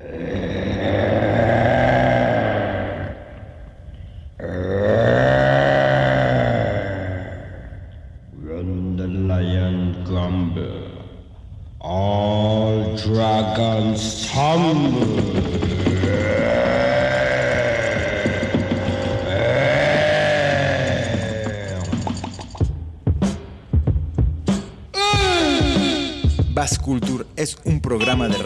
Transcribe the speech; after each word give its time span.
When 0.00 0.29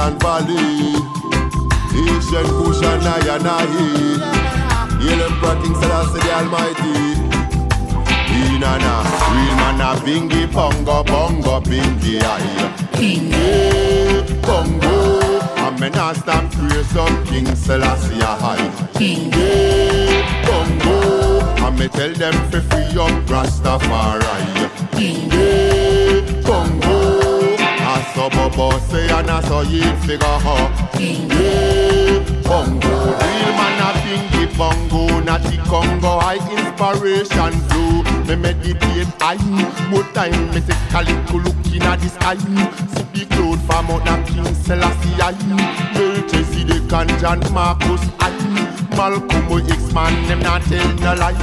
And 0.00 0.20
valley. 0.22 0.96
Asian 1.92 2.46
push 2.56 2.82
and 2.82 3.06
I 3.06 3.36
and 3.36 3.46
I. 3.46 4.30
And 5.10 5.34
prating 5.40 5.74
Selassie 5.74 6.20
the 6.20 6.32
Almighty. 6.38 6.96
Inana, 8.40 8.94
real 9.32 9.54
man 9.60 9.80
a 9.80 9.90
bingy 10.04 10.42
pongo 10.52 11.02
bongo 11.04 11.60
bingy 11.60 12.22
aye. 12.22 12.70
Bingy 12.92 14.42
bongo, 14.42 14.94
eh, 15.20 15.64
I'm 15.64 15.82
a 15.82 15.90
nasty 15.90 16.56
praise 16.56 16.86
some 16.88 17.24
King 17.26 17.54
Selassie 17.54 18.20
high. 18.20 18.68
Bingy 18.94 20.22
bongo, 20.46 20.96
eh, 21.40 21.64
I'm 21.64 21.78
tell 21.90 22.12
them 22.12 22.36
fi 22.50 22.60
free 22.68 23.00
up 23.04 23.26
Rastafari. 23.32 24.36
Bingy 24.96 26.42
bongo. 26.46 26.94
Eh, 26.94 26.99
I 28.10 28.12
saw 28.12 28.28
Bobo 28.28 28.76
say 28.90 29.08
and 29.08 29.30
I 29.30 29.40
saw 29.42 29.60
you 29.60 29.84
figure 30.02 30.26
Yeah, 30.98 32.18
bongo. 32.42 32.90
Real 32.90 33.52
man 33.54 33.78
a 33.78 33.94
bingy 34.02 34.58
bongo. 34.58 35.20
Natty 35.20 35.58
Congo 35.58 36.18
high 36.18 36.42
inspiration 36.50 37.52
flow 37.70 38.02
Me 38.26 38.34
meditate 38.34 39.06
I 39.20 39.36
More 39.90 40.02
time. 40.12 40.34
Me 40.50 40.60
say 40.60 40.74
calico 40.90 41.38
looking 41.38 41.82
at 41.82 42.00
the 42.00 42.08
sky. 42.08 42.34
See 42.34 43.06
the 43.14 43.26
cloud 43.30 43.60
from 43.62 43.90
out 43.94 44.04
the 44.04 44.32
King 44.32 44.54
Selassie 44.56 45.22
I 45.22 45.30
Melchizedek 45.94 46.88
the 46.88 47.16
John 47.20 47.38
Marcus 47.54 48.02
I 48.18 48.34
Malcolm 48.96 49.70
X 49.70 49.92
man 49.94 50.26
them 50.26 50.40
not 50.40 50.62
tell 50.62 50.94
no 50.96 51.14
lie. 51.14 51.36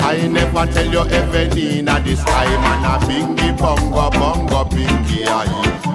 I 0.00 0.26
never 0.28 0.64
tell 0.72 0.90
you 0.90 1.00
everything 1.10 1.80
in 1.80 1.88
a 1.88 2.00
the 2.00 2.16
sky. 2.16 2.46
Man 2.64 2.84
a 2.86 3.04
bingy 3.04 3.58
bongo 3.58 4.10
bongo 4.18 4.64
bingy 4.64 5.26
aye 5.26 5.85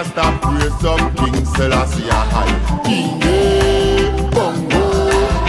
A 0.00 0.04
stop. 0.04 0.40
Praise 0.40 0.80
some 0.80 1.14
King 1.14 1.44
Selassie 1.44 2.08
a 2.08 2.14
high. 2.32 2.80
Bingy 2.84 4.08
bongo. 4.32 4.82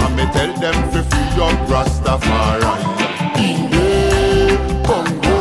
I'm 0.04 0.20
a 0.20 0.26
tell 0.34 0.52
them 0.60 0.78
fi 0.92 1.02
free 1.10 1.44
up 1.46 1.58
Rastafari. 1.72 2.72
Bingy 3.38 4.58
bongo. 4.84 5.38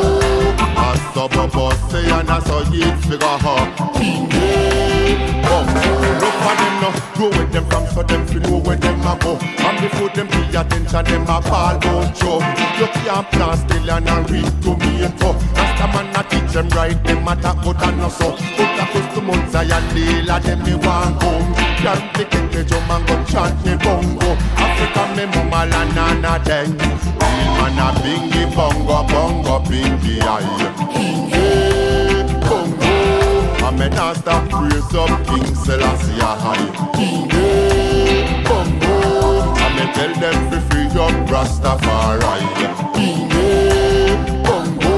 I 0.79 0.95
saw 1.13 1.27
Bobo 1.27 1.71
say 1.89 2.09
and 2.09 2.31
I 2.31 2.39
saw 2.39 2.61
you 2.71 2.93
figure 3.03 3.37
how 3.45 3.67
Bingy 3.99 5.19
bongo. 5.43 5.91
Look 6.23 6.37
for 6.45 6.55
them 6.61 6.75
now, 6.83 6.95
go 7.19 7.27
with 7.31 7.53
them 7.53 7.65
from 7.67 7.87
so 7.89 8.03
them 8.05 8.25
fi 8.29 8.39
know 8.39 8.59
where 8.59 8.77
them 8.77 9.01
a 9.01 9.19
go. 9.19 9.33
And 9.41 9.81
before 9.81 10.11
them 10.11 10.29
attention, 10.61 11.05
them 11.05 11.23
a 11.23 11.41
ball 11.41 11.77
about 11.77 12.15
job. 12.15 12.43
You 12.79 12.87
can't 12.87 13.27
plan 13.31 13.57
still 13.57 13.91
and 13.91 14.09
a 14.09 14.17
read 14.31 14.63
to 14.63 14.77
me 14.77 15.05
and 15.05 15.19
so. 15.19 15.33
Rasta 15.57 15.87
man 15.93 16.17
a 16.17 16.23
teach 16.29 16.53
them 16.53 16.69
right, 16.71 17.05
them 17.05 17.29
a 17.29 17.37
talk 17.37 17.63
good 17.65 17.83
and 17.83 17.99
no 17.99 18.09
so. 18.09 18.33
Put 18.33 18.81
a 18.81 18.85
custom 18.93 19.31
on 19.31 19.51
Zion, 19.51 19.83
Leela, 19.95 20.43
them 20.43 20.63
me 20.63 20.75
want 20.75 21.21
come. 21.21 21.55
Can't 21.81 22.15
take 22.15 22.35
it 22.35 22.53
to 22.53 22.65
drum 22.65 22.91
and 22.91 23.07
go 23.09 23.25
chant 23.25 23.57
me 23.65 23.77
bongo. 23.77 24.37
Africa 24.57 25.03
me 25.17 25.25
mama 25.33 25.67
la 25.71 25.85
nana 25.97 26.45
den. 26.45 26.77
Real 26.77 27.51
man 27.59 27.79
a 27.79 27.89
bingy 28.01 28.45
bongo, 28.55 29.03
bongo 29.09 29.61
bingy 29.69 30.21
aye. 30.21 30.69
Hey, 31.33 32.23
bongo. 32.49 32.91
I'm 33.65 33.81
a 33.81 34.15
stop 34.15 34.49
praise 34.51 34.95
up 34.95 35.27
King 35.27 35.55
Selassie 35.55 36.21
a 36.21 36.31
high. 36.43 37.30
Tell 40.01 40.15
them 40.21 40.51
fi 40.51 40.59
free 40.69 41.01
up 41.01 41.13
Rastafari. 41.29 42.41
Hey, 42.97 44.17
bongo. 44.45 44.95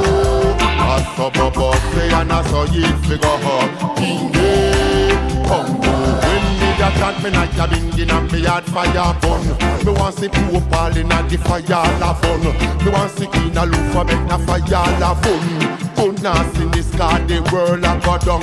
I 0.58 1.14
saw 1.16 1.30
Bobo 1.30 1.72
say 1.92 2.12
and 2.12 2.32
I 2.32 2.42
saw 2.48 2.64
you 2.64 2.86
figure 3.06 3.38
up. 3.56 3.98
Hey, 3.98 5.12
bongo. 5.48 5.92
When 6.26 6.44
me 6.60 6.68
da 6.78 6.88
chant 6.98 7.22
me 7.22 7.30
like 7.30 7.58
a 7.58 7.66
bingin 7.70 8.12
and 8.16 8.32
me 8.32 8.38
yard 8.42 8.64
fire 8.64 9.14
burn. 9.20 9.42
Me 9.84 9.92
want 9.98 10.14
see 10.16 10.28
Pope 10.28 10.72
all 10.72 10.96
in 10.96 11.10
a 11.10 11.22
the 11.28 11.38
fire 11.38 11.98
la 11.98 12.14
fun. 12.14 12.40
Me 12.84 12.90
want 12.90 13.10
see 13.12 13.26
Queen 13.26 13.56
a 13.56 13.66
look 13.66 14.06
make 14.06 14.26
na 14.28 14.38
fire 14.38 15.00
la 15.00 15.14
fun. 15.14 15.81
Could 15.96 16.22
not 16.22 16.54
see 16.54 16.66
this 16.66 16.90
card, 16.96 17.28
the 17.28 17.40
world 17.52 17.84
a 17.84 17.92
go 18.04 18.18
down. 18.18 18.42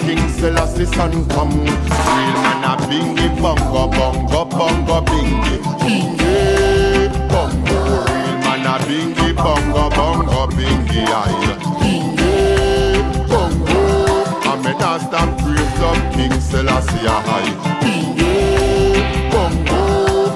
King 0.00 0.28
Selassie 0.28 0.86
son 0.86 1.26
come. 1.30 1.50
Real 1.50 2.36
man 2.44 2.64
a 2.64 2.76
bingy 2.86 3.28
bongo 3.40 3.88
bongo 3.90 4.44
bongo 4.44 5.00
bingy. 5.02 5.56
Bingy, 5.86 7.08
bongo, 7.28 7.78
real 8.06 8.36
man 8.44 8.66
a 8.66 8.74
bingy, 8.86 9.28
bongo, 9.34 9.90
bongo, 9.90 10.46
bingy, 10.56 11.02
aye. 11.06 11.56
Bingy, 11.80 12.34
bongo, 13.28 13.80
I 14.48 14.56
me 14.62 14.72
not 14.78 15.00
stop 15.00 15.30
praise 15.38 15.80
up 15.80 15.98
King 16.14 16.40
Selassie, 16.40 17.06
aye. 17.06 17.52
Bingy, 17.82 18.32
bongo, 19.32 19.80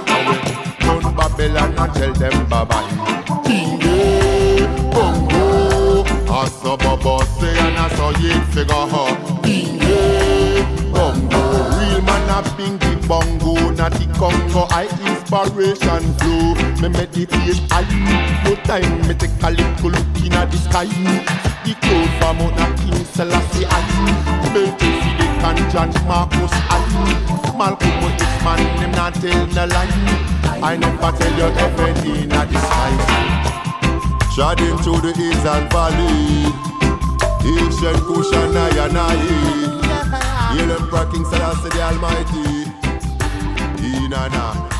I 0.06 0.08
will 0.26 1.00
run 1.00 1.14
Babylon 1.16 1.70
and 1.78 1.92
tell 1.94 2.12
them 2.12 2.36
bye-bye. 2.48 2.88
Bingy, 3.44 3.79
you 8.18 8.40
figure 8.52 8.74
her. 8.74 9.10
Bingy, 9.42 10.64
bongo, 10.92 11.40
real 11.78 12.02
man 12.02 12.30
a 12.30 12.42
bingy, 12.56 12.92
bongo, 13.06 13.70
not 13.70 13.92
the 13.92 14.06
Congo, 14.18 14.66
I 14.70 14.84
inspiration 15.06 16.12
flow. 16.18 16.54
Me 16.80 16.88
meditate, 16.88 17.60
I 17.70 17.82
no 18.44 18.54
time, 18.64 19.06
me 19.06 19.14
take 19.14 19.30
a 19.42 19.50
little 19.50 19.90
look 19.90 20.24
in 20.24 20.32
the 20.32 20.56
sky. 20.56 20.86
The 21.64 21.74
cloud 21.80 22.10
from 22.18 22.40
out 22.40 22.56
na 22.56 22.66
King 22.76 23.04
Selassie, 23.04 23.66
I 23.66 23.80
to 24.52 24.66
see 24.80 25.14
the 25.16 25.26
Kanjan 25.40 25.90
Marcus, 26.06 26.52
I 26.52 27.50
Malcolm 27.56 28.04
with 28.04 28.18
this 28.18 28.44
man, 28.44 28.58
him 28.78 28.90
not 28.92 29.14
tell 29.14 29.46
no 29.46 29.66
lie. 29.66 30.30
I 30.62 30.76
never 30.76 31.12
tell 31.16 31.34
you 31.38 31.48
everything 31.56 32.22
in 32.22 32.28
the 32.28 32.58
sky. 32.58 32.92
Treading 34.34 34.78
through 34.78 35.00
the 35.00 35.12
hills 35.12 35.44
and 35.44 35.70
valley, 35.70 36.69
ancient 37.58 38.00
Kush 38.06 38.32
and 38.32 38.54
Nayanai. 38.54 39.18
Hail 40.54 40.70
Emperor 40.72 41.06
King 41.10 41.24
Selassie 41.24 41.68
the 41.70 41.82
Almighty. 41.82 42.70
Inanna. 43.82 44.79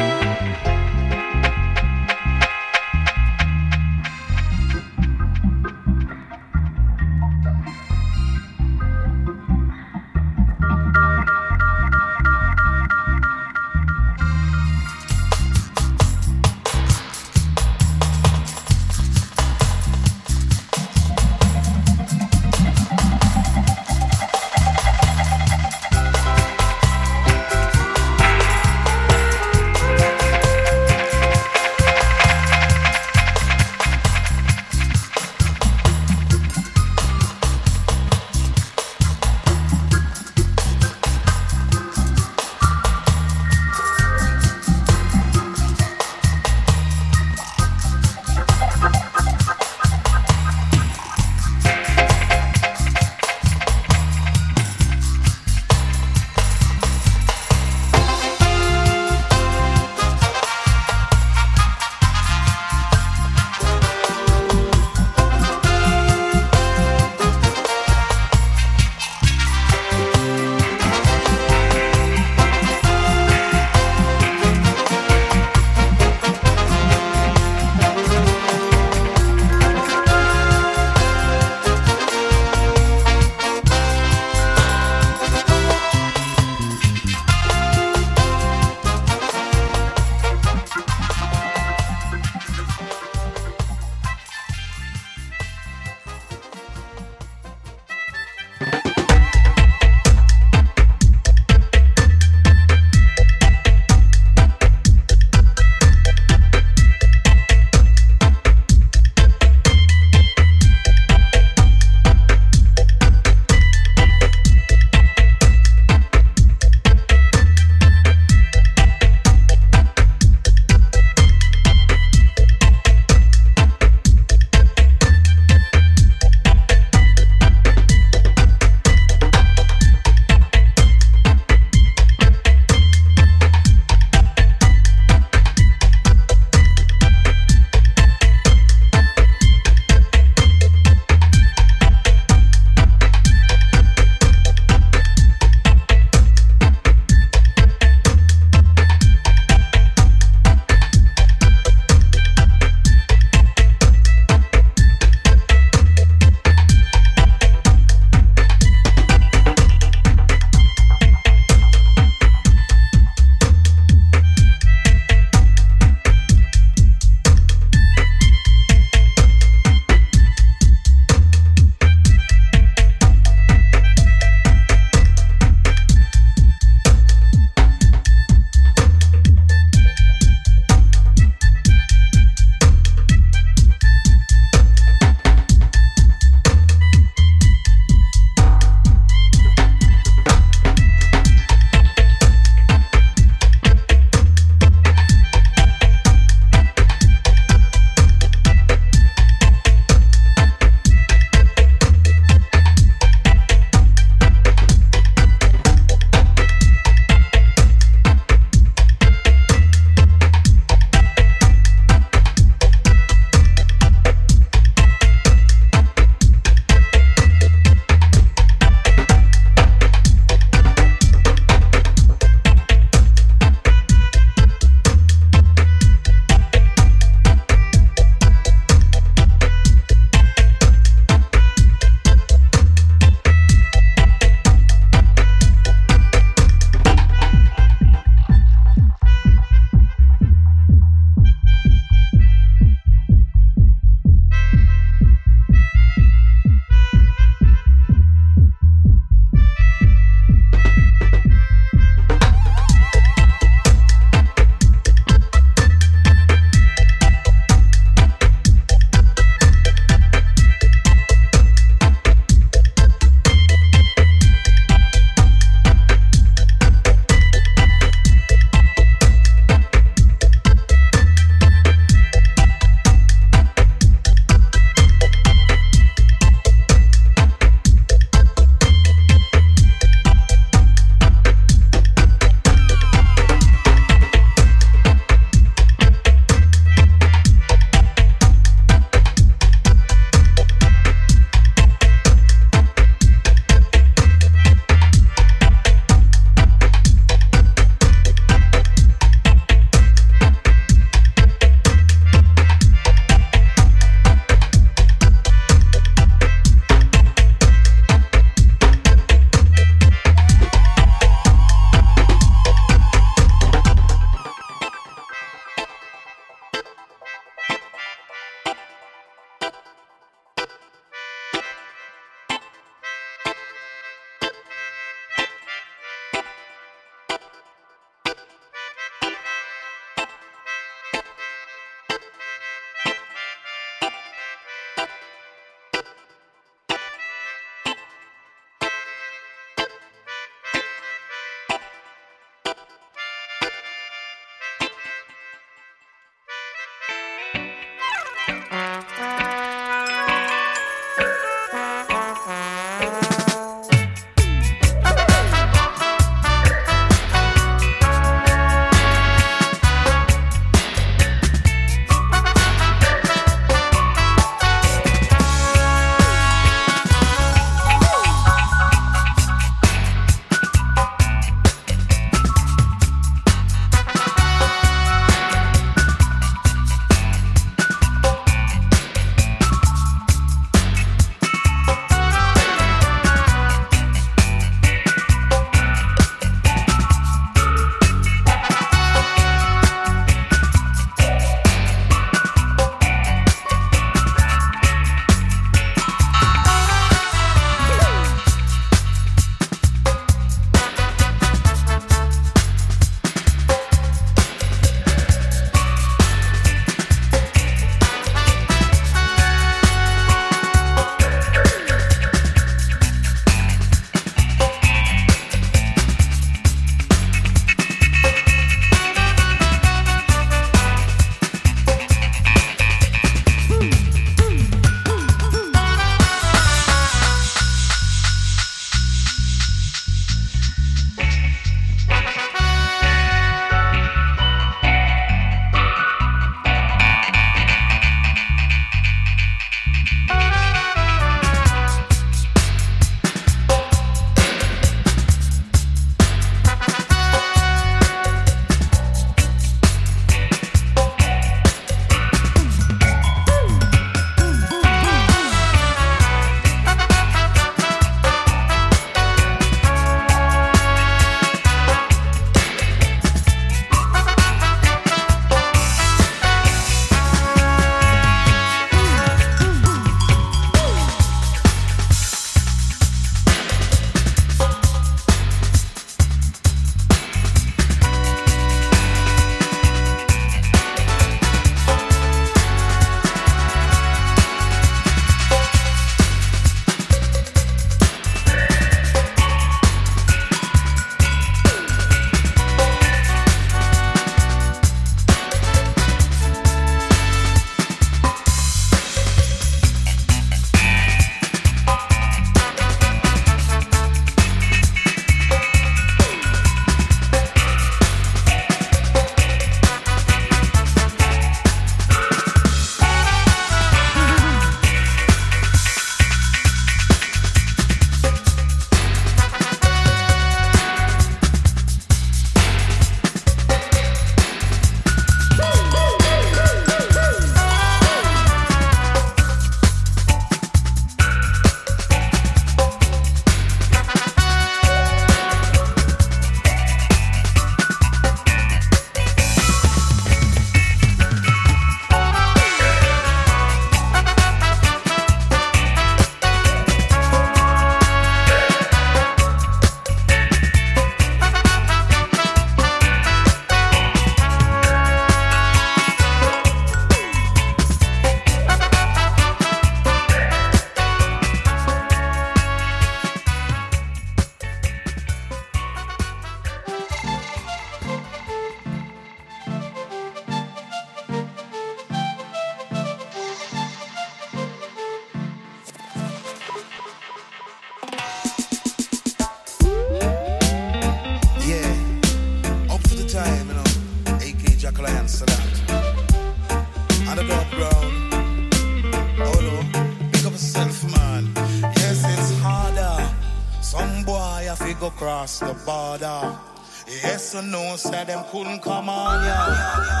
So 597.31 597.39
no 597.39 597.77
said 597.77 598.07
them 598.07 598.25
couldn't 598.29 598.61
come 598.61 598.89
on, 598.89 599.23
yeah. 599.23 600.00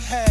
Hey. 0.00 0.16
have. 0.16 0.27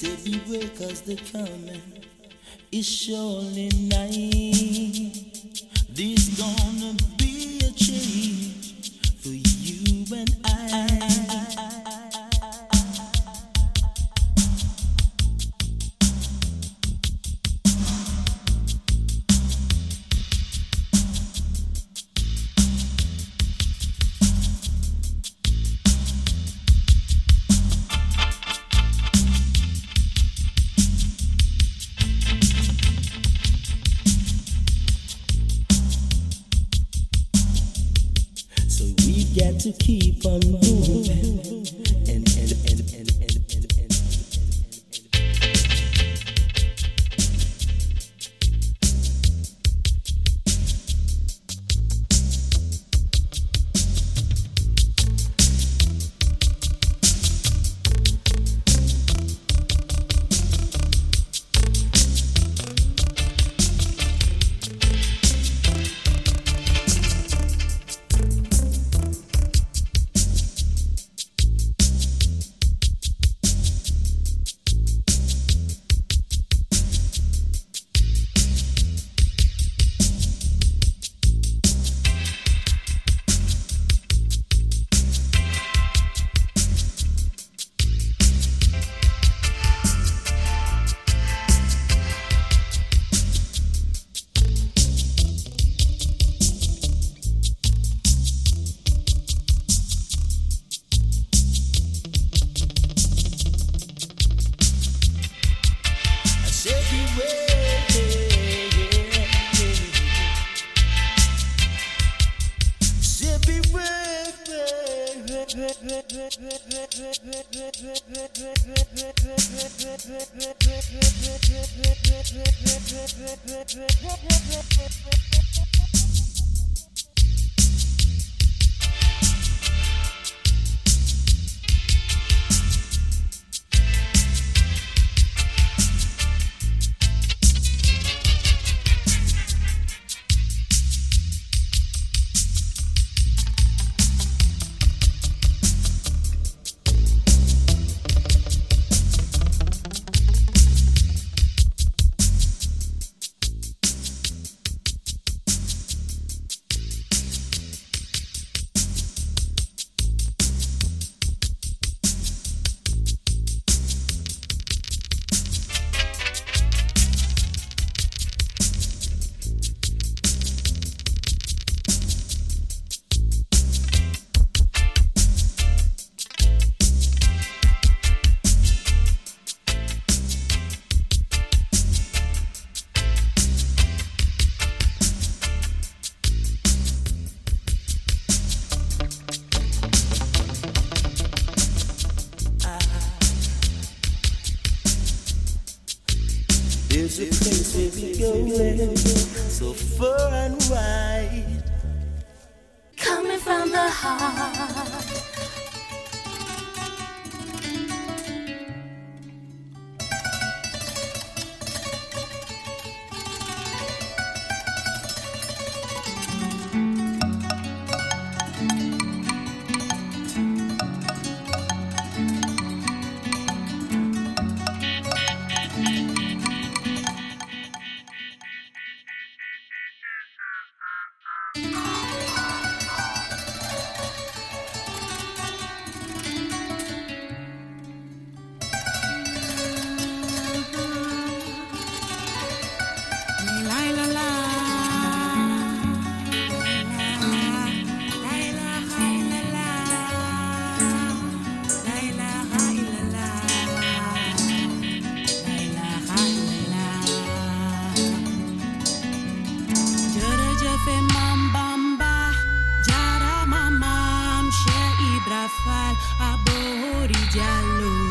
Say 0.00 0.16
beware 0.24 0.66
cause 0.78 1.02
the 1.02 1.14
coming 1.30 1.82
is 2.72 2.86
surely 2.88 3.68
nigh. 3.74 5.12
These 5.92 6.38
gone 6.40 6.79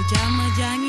Jallo, 0.09 0.25
Jamajangi 0.25 0.88